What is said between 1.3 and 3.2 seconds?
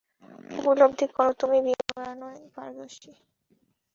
যে, তুমি বিমান ওড়ানোয় পারদর্শী।